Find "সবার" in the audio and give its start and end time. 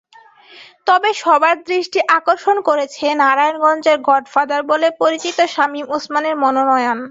1.21-1.55